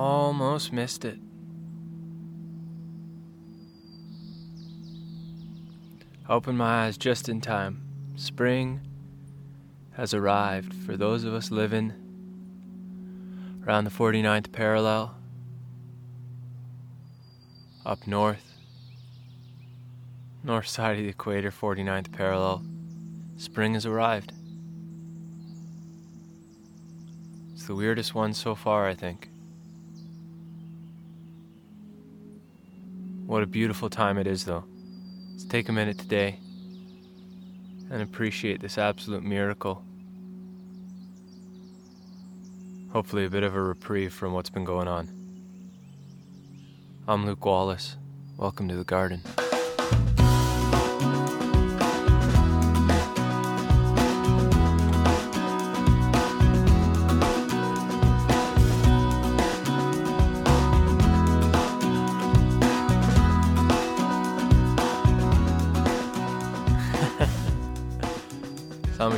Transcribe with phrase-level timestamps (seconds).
[0.00, 1.18] Almost missed it.
[6.28, 7.82] Open my eyes just in time.
[8.14, 8.80] Spring
[9.94, 11.92] has arrived for those of us living
[13.66, 15.16] around the 49th parallel,
[17.84, 18.52] up north,
[20.44, 22.64] north side of the equator, 49th parallel.
[23.36, 24.32] Spring has arrived.
[27.52, 29.30] It's the weirdest one so far, I think.
[33.28, 34.64] What a beautiful time it is, though.
[35.32, 36.40] Let's take a minute today
[37.90, 39.84] and appreciate this absolute miracle.
[42.90, 45.10] Hopefully, a bit of a reprieve from what's been going on.
[47.06, 47.96] I'm Luke Wallace.
[48.38, 49.20] Welcome to the garden.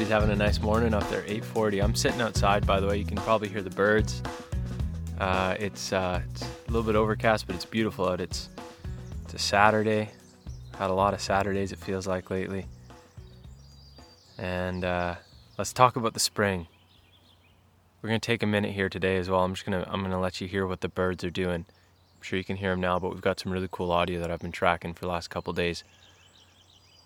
[0.00, 1.82] Somebody's having a nice morning up there, 8:40.
[1.82, 2.96] I'm sitting outside, by the way.
[2.96, 4.22] You can probably hear the birds.
[5.18, 8.18] Uh, it's uh, it's a little bit overcast, but it's beautiful out.
[8.18, 8.48] It's
[9.24, 10.08] it's a Saturday.
[10.78, 11.70] Had a lot of Saturdays.
[11.70, 12.64] It feels like lately.
[14.38, 15.16] And uh,
[15.58, 16.66] let's talk about the spring.
[18.00, 19.44] We're gonna take a minute here today as well.
[19.44, 21.66] I'm just gonna I'm gonna let you hear what the birds are doing.
[21.66, 24.30] I'm sure you can hear them now, but we've got some really cool audio that
[24.30, 25.84] I've been tracking for the last couple days,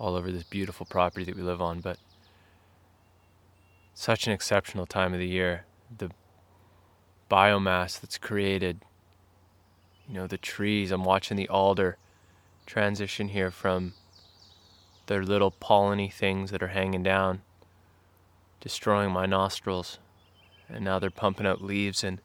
[0.00, 1.78] all over this beautiful property that we live on.
[1.78, 1.96] But
[4.00, 5.66] such an exceptional time of the year.
[5.98, 6.10] The
[7.30, 8.80] biomass that's created,
[10.08, 10.90] you know, the trees.
[10.90, 11.98] I'm watching the alder
[12.64, 13.92] transition here from
[15.04, 17.42] their little polleny things that are hanging down,
[18.62, 19.98] destroying my nostrils.
[20.66, 22.02] And now they're pumping out leaves.
[22.02, 22.22] And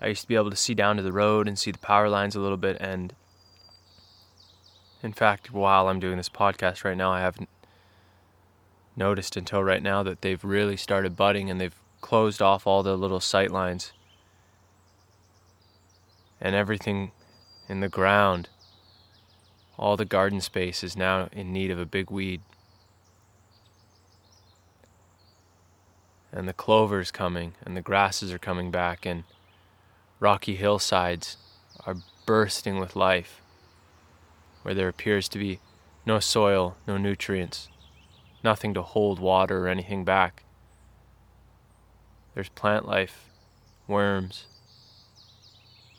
[0.00, 2.08] I used to be able to see down to the road and see the power
[2.08, 2.78] lines a little bit.
[2.80, 3.14] And
[5.02, 7.50] in fact, while I'm doing this podcast right now, I haven't
[8.96, 12.96] noticed until right now that they've really started budding and they've closed off all the
[12.96, 13.92] little sight lines.
[16.40, 17.12] And everything
[17.68, 18.48] in the ground
[19.78, 22.40] all the garden space is now in need of a big weed.
[26.32, 29.24] And the clover's coming and the grasses are coming back and
[30.18, 31.36] rocky hillsides
[31.84, 33.42] are bursting with life
[34.62, 35.60] where there appears to be
[36.06, 37.68] no soil no nutrients
[38.46, 40.44] nothing to hold water or anything back.
[42.32, 43.28] There's plant life,
[43.88, 44.46] worms.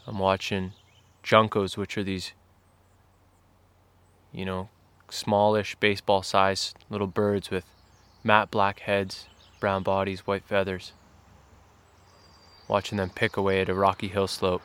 [0.07, 0.71] I'm watching
[1.25, 2.31] juncos, which are these,
[4.31, 4.69] you know,
[5.09, 7.65] smallish baseball sized little birds with
[8.23, 9.27] matte black heads,
[9.59, 10.93] brown bodies, white feathers.
[12.69, 14.61] Watching them pick away at a rocky hill slope.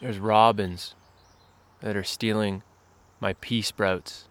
[0.00, 0.96] There's robins
[1.86, 2.64] that are stealing
[3.20, 4.26] my pea sprouts.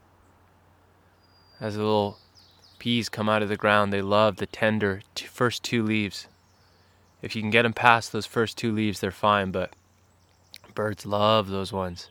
[1.61, 2.17] As the little
[2.79, 6.27] peas come out of the ground, they love the tender t- first two leaves.
[7.21, 9.73] If you can get them past those first two leaves, they're fine, but
[10.73, 12.09] birds love those ones.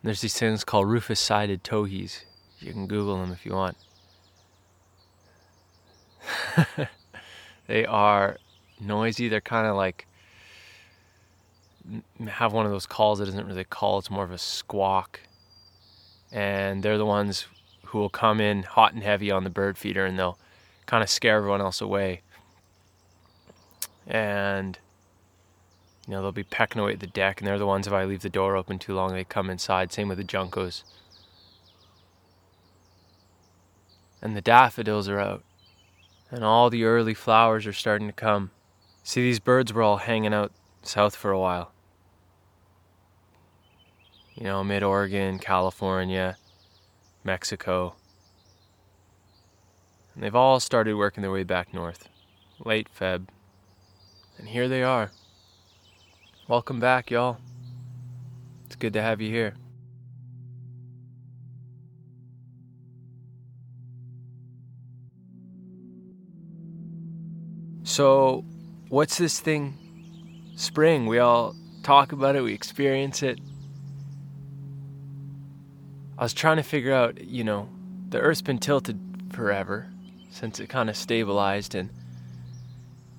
[0.00, 2.24] And there's these things called rufous sided towhees.
[2.60, 3.76] You can Google them if you want.
[7.66, 8.38] they are
[8.80, 10.06] noisy, they're kind of like
[12.28, 15.20] have one of those calls that isn't really a call, it's more of a squawk.
[16.30, 17.46] And they're the ones
[17.86, 20.38] who will come in hot and heavy on the bird feeder and they'll
[20.86, 22.22] kind of scare everyone else away.
[24.06, 24.78] And
[26.06, 28.06] you know, they'll be pecking away at the deck, and they're the ones if I
[28.06, 29.92] leave the door open too long, they come inside.
[29.92, 30.82] Same with the juncos.
[34.22, 35.44] And the daffodils are out,
[36.30, 38.52] and all the early flowers are starting to come.
[39.04, 40.50] See, these birds were all hanging out
[40.82, 41.72] south for a while
[44.38, 46.36] you know, mid Oregon, California,
[47.24, 47.96] Mexico.
[50.14, 52.08] And they've all started working their way back north,
[52.64, 53.26] late Feb.
[54.38, 55.10] And here they are.
[56.46, 57.38] Welcome back, y'all.
[58.66, 59.56] It's good to have you here.
[67.82, 68.44] So,
[68.88, 70.54] what's this thing?
[70.54, 71.06] Spring.
[71.06, 73.40] We all talk about it, we experience it.
[76.18, 77.68] I was trying to figure out, you know,
[78.08, 78.98] the Earth's been tilted
[79.30, 79.86] forever
[80.30, 81.90] since it kind of stabilized, and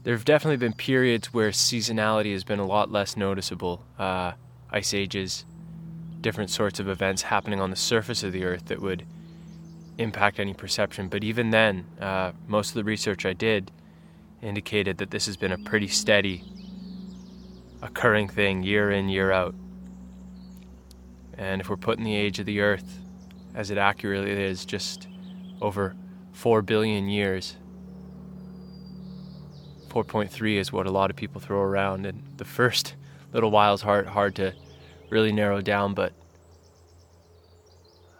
[0.03, 3.85] there have definitely been periods where seasonality has been a lot less noticeable.
[3.97, 4.33] Uh,
[4.69, 5.45] ice ages,
[6.19, 9.05] different sorts of events happening on the surface of the Earth that would
[9.97, 11.07] impact any perception.
[11.07, 13.71] But even then, uh, most of the research I did
[14.41, 16.43] indicated that this has been a pretty steady
[17.81, 19.55] occurring thing year in, year out.
[21.39, 22.99] And if we're putting the age of the Earth
[23.55, 25.07] as it accurately is, just
[25.61, 25.95] over
[26.33, 27.55] 4 billion years,
[29.87, 32.05] 4.3 is what a lot of people throw around.
[32.05, 32.95] And the first
[33.33, 34.53] little while is hard, hard to
[35.09, 36.11] really narrow down, but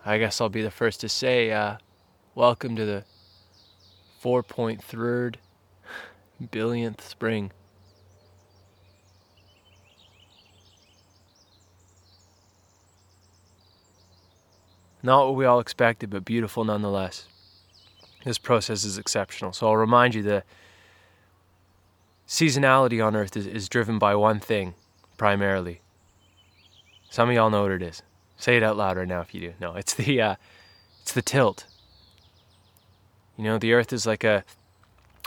[0.05, 1.75] I guess I'll be the first to say, uh,
[2.35, 3.03] welcome to the
[4.23, 5.35] 4.3
[6.51, 7.51] billionth spring.
[15.01, 17.27] Not what we all expected, but beautiful nonetheless.
[18.25, 19.53] This process is exceptional.
[19.53, 20.45] So I'll remind you that
[22.27, 24.75] seasonality on Earth is, is driven by one thing
[25.17, 25.81] primarily.
[27.09, 28.03] Some of y'all know what it is.
[28.37, 29.53] Say it out loud right now if you do.
[29.59, 30.35] No, it's the uh,
[31.01, 31.65] it's the tilt.
[33.37, 34.43] You know, the Earth is like a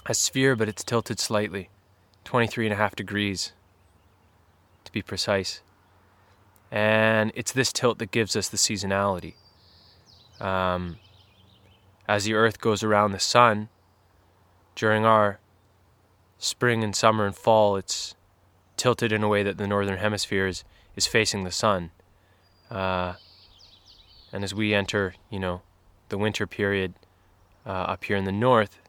[0.06, 1.70] a sphere, but it's tilted slightly,
[2.24, 3.52] 23 and a half degrees
[4.84, 5.60] to be precise.
[6.70, 9.34] And it's this tilt that gives us the seasonality.
[10.42, 10.98] Um,
[12.08, 13.68] as the Earth goes around the sun,
[14.74, 15.38] during our
[16.38, 18.16] spring and summer and fall, it's
[18.76, 20.64] tilted in a way that the northern hemisphere is,
[20.96, 21.92] is facing the sun.
[22.70, 23.14] Uh,
[24.32, 25.62] and as we enter, you know,
[26.08, 26.94] the winter period
[27.64, 28.80] uh, up here in the north,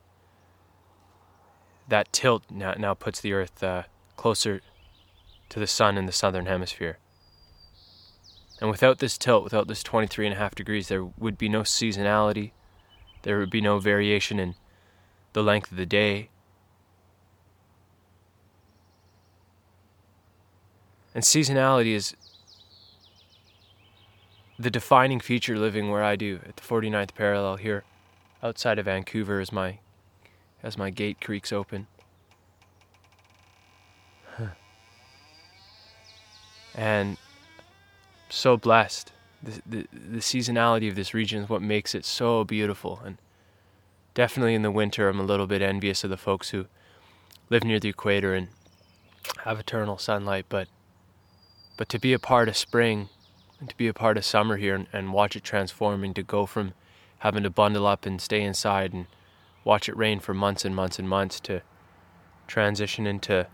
[1.87, 3.83] that tilt now, now puts the Earth uh,
[4.15, 4.61] closer
[5.49, 6.97] to the sun in the southern hemisphere.
[8.63, 11.63] And without this tilt, without this 23 and a half degrees, there would be no
[11.63, 12.51] seasonality.
[13.23, 14.55] There would be no variation in
[15.33, 16.29] the length of the day.
[21.13, 22.15] And seasonality is
[24.57, 27.83] the defining feature living where I do at the 49th parallel here
[28.41, 29.79] outside of Vancouver as my
[30.63, 31.87] as my gate creaks open.
[36.73, 37.17] and
[38.33, 39.11] so blessed.
[39.41, 43.01] The, the, the seasonality of this region is what makes it so beautiful.
[43.05, 43.17] And
[44.13, 46.65] definitely in the winter, I'm a little bit envious of the folks who
[47.49, 48.47] live near the equator and
[49.43, 50.45] have eternal sunlight.
[50.49, 50.67] But
[51.75, 53.09] but to be a part of spring
[53.59, 56.23] and to be a part of summer here and, and watch it transform and to
[56.23, 56.73] go from
[57.19, 59.07] having to bundle up and stay inside and
[59.63, 61.61] watch it rain for months and months and months to
[62.47, 63.47] transition into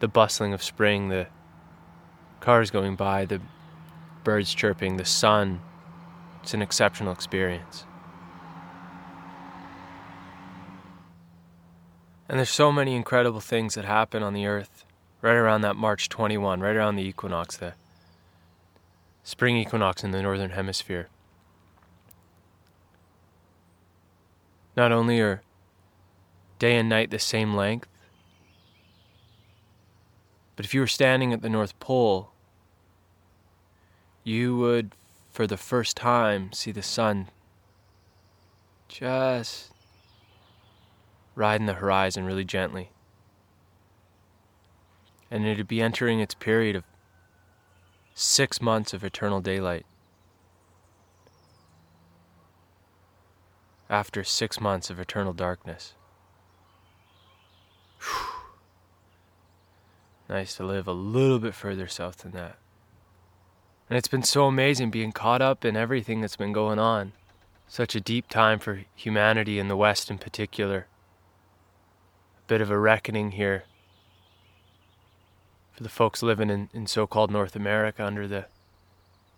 [0.00, 1.28] the bustling of spring, the
[2.40, 3.40] cars going by, the
[4.24, 5.60] birds chirping, the sun.
[6.42, 7.84] It's an exceptional experience.
[12.28, 14.84] And there's so many incredible things that happen on the earth
[15.20, 17.74] right around that March 21, right around the equinox, the
[19.22, 21.08] spring equinox in the northern hemisphere.
[24.76, 25.42] Not only are
[26.58, 27.88] day and night the same length,
[30.56, 32.30] but if you were standing at the North Pole,
[34.24, 34.94] you would,
[35.30, 37.28] for the first time, see the sun
[38.88, 39.70] just
[41.34, 42.90] riding the horizon really gently.
[45.30, 46.84] And it'd be entering its period of
[48.14, 49.86] six months of eternal daylight.
[53.88, 55.94] After six months of eternal darkness.
[58.00, 58.26] Whew.
[60.28, 62.56] Nice to live a little bit further south than that.
[63.90, 67.12] And it's been so amazing being caught up in everything that's been going on.
[67.66, 70.86] Such a deep time for humanity in the West in particular.
[72.38, 73.64] A bit of a reckoning here
[75.72, 78.46] for the folks living in, in so called North America under the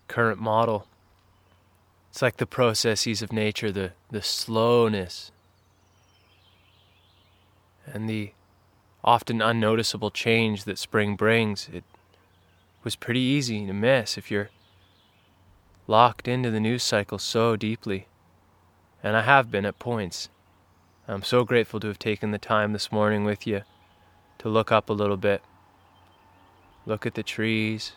[0.07, 0.87] current model.
[2.11, 5.33] It's like the processes of nature, the, the slowness
[7.87, 8.33] and the
[9.03, 11.85] often unnoticeable change that spring brings, it
[12.85, 14.51] was pretty easy to miss if you're
[15.87, 18.09] locked into the news cycle so deeply.
[19.03, 20.29] And I have been at points.
[21.09, 23.63] I'm so grateful to have taken the time this morning with you
[24.39, 25.43] to look up a little bit.
[26.87, 27.93] Look at the trees,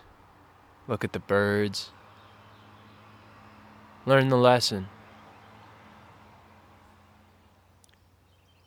[0.87, 1.91] look at the birds,
[4.05, 4.87] learn the lesson.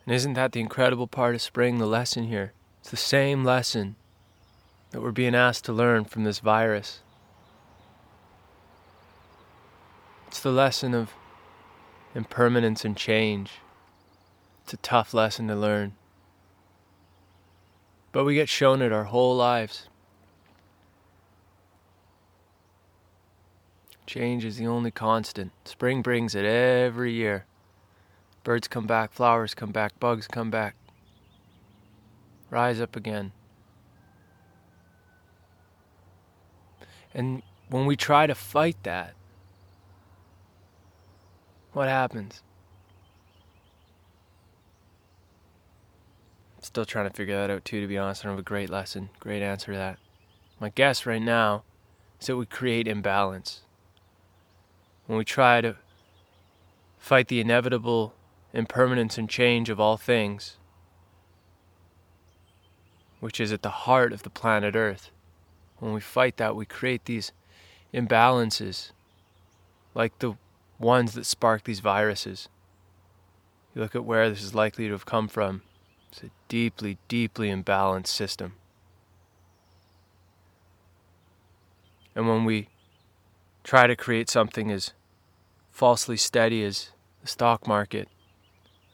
[0.05, 2.53] And isn't that the incredible part of spring, the lesson here?
[2.81, 3.97] It's the same lesson
[4.91, 7.01] that we're being asked to learn from this virus.
[10.27, 11.13] It's the lesson of
[12.15, 13.53] impermanence and change.
[14.65, 15.95] It's a tough lesson to learn.
[18.13, 19.89] But we get shown it our whole lives.
[24.07, 25.53] Change is the only constant.
[25.67, 27.45] Spring brings it every year.
[28.43, 30.75] Birds come back, flowers come back, bugs come back.
[32.51, 33.33] Rise up again.
[37.19, 39.15] And when we try to fight that,
[41.73, 42.45] what happens?
[46.61, 48.25] Still trying to figure that out too, to be honest.
[48.25, 49.99] I don't have a great lesson, great answer to that.
[50.61, 51.65] My guess right now
[52.21, 53.63] is that we create imbalance.
[55.07, 55.75] When we try to
[56.99, 58.15] fight the inevitable
[58.53, 60.57] impermanence and change of all things,
[63.19, 65.11] which is at the heart of the planet Earth,
[65.79, 67.33] when we fight that, we create these
[67.95, 68.91] imbalances,
[69.95, 70.35] like the
[70.79, 72.49] ones that spark these viruses.
[73.75, 75.63] You look at where this is likely to have come from,
[76.11, 78.55] it's a deeply, deeply imbalanced system.
[82.15, 82.69] And when we
[83.63, 84.93] try to create something as
[85.71, 88.09] falsely steady as the stock market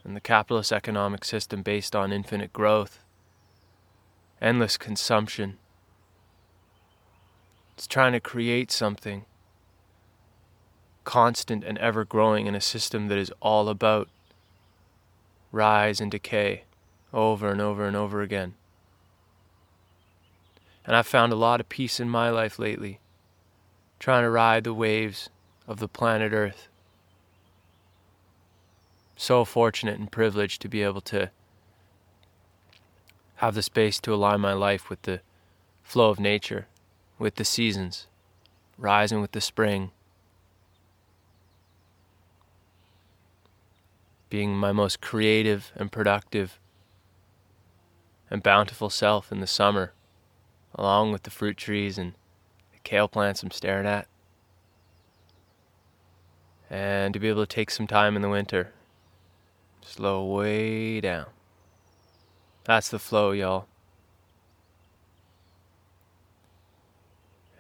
[0.05, 2.99] and the capitalist economic system based on infinite growth,
[4.43, 5.57] endless consumption,
[7.75, 9.25] it's trying to create something
[11.03, 14.09] constant and ever growing in a system that is all about
[15.53, 16.65] rise and decay
[17.13, 18.55] over and over and over again.
[20.87, 23.01] And I've found a lot of peace in my life lately,
[23.99, 25.31] trying to ride the waves
[25.67, 26.69] of the planet Earth.
[29.17, 31.31] So fortunate and privileged to be able to
[33.37, 35.21] have the space to align my life with the
[35.83, 36.67] flow of nature
[37.25, 38.07] with the seasons,
[38.77, 39.91] rising with the spring,
[44.29, 46.59] being my most creative and productive
[48.29, 49.95] and bountiful self in the summer,
[50.75, 52.13] along with the fruit trees and
[52.73, 54.07] the kale plants I'm staring at.
[56.69, 58.73] And to be able to take some time in the winter,
[59.81, 61.29] slow way down.
[62.65, 63.67] That's the flow, y'all.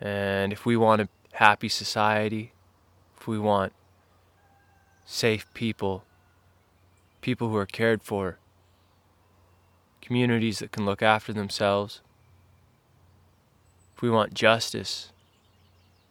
[0.04, 2.52] And if we want a happy society,
[3.18, 3.73] if we want
[5.06, 6.04] safe people,
[7.23, 8.38] people who are cared for,
[10.02, 12.02] communities that can look after themselves,
[13.96, 15.11] if we want justice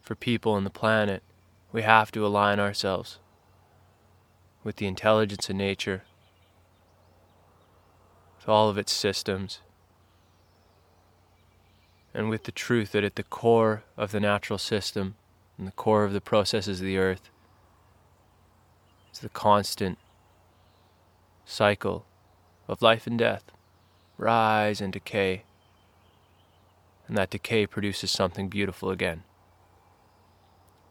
[0.02, 1.22] for people and the planet,
[1.70, 3.20] we have to align ourselves
[4.64, 6.02] with the intelligence of nature,
[8.38, 9.60] with all of its systems,
[12.14, 15.16] and with the truth that at the core of the natural system
[15.58, 17.28] and the core of the processes of the earth
[19.12, 19.98] is the constant
[21.44, 22.06] cycle
[22.68, 23.44] of life and death,
[24.16, 25.42] rise and decay,
[27.08, 29.24] and that decay produces something beautiful again.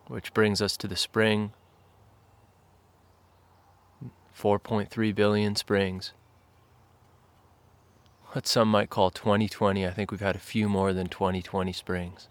[0.07, 1.53] Which brings us to the spring
[4.37, 6.11] 4.3 billion springs
[8.33, 9.85] what some might call 2020.
[9.85, 12.27] I think we've had a few more than 2020 springs.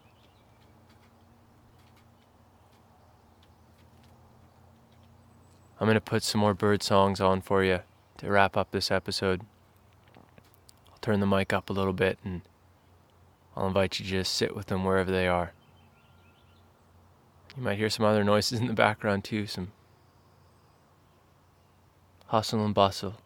[5.78, 7.80] I'm going to put some more bird songs on for you
[8.18, 9.42] to wrap up this episode.
[10.90, 12.42] I'll turn the mic up a little bit and
[13.56, 15.52] I'll invite you to just sit with them wherever they are.
[17.56, 19.70] You might hear some other noises in the background too, some
[22.26, 23.18] hustle and bustle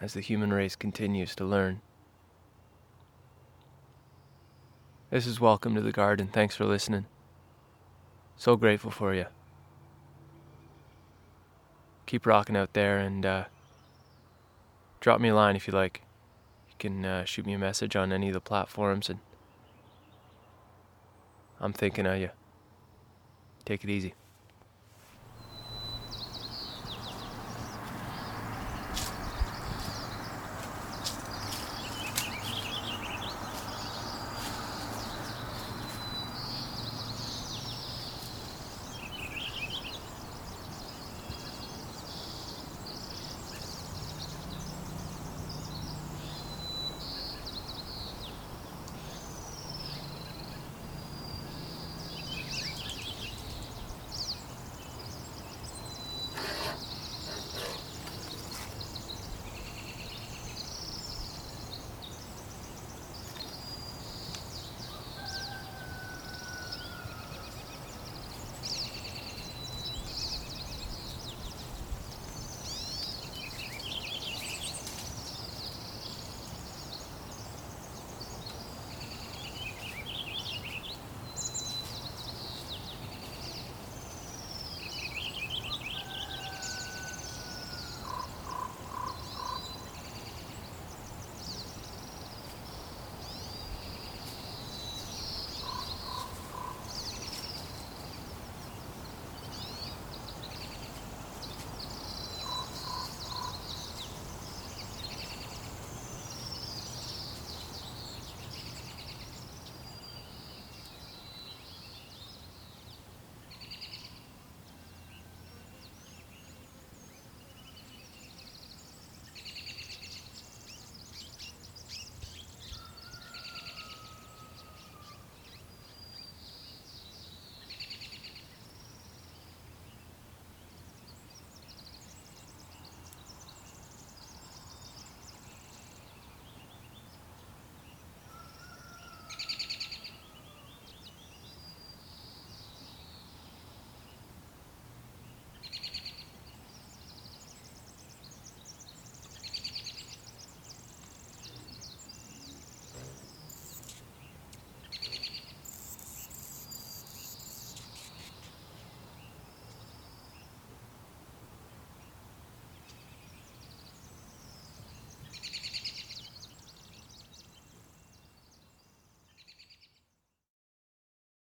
[0.00, 1.80] as the human race continues to learn.
[5.10, 6.28] This is Welcome to the Garden.
[6.28, 7.06] Thanks for listening.
[8.36, 9.26] So grateful for you.
[12.06, 13.44] Keep rocking out there and uh,
[15.00, 16.02] drop me a line if you like.
[16.68, 19.18] You can uh, shoot me a message on any of the platforms, and
[21.60, 22.30] I'm thinking of you.
[23.64, 24.14] Take it easy.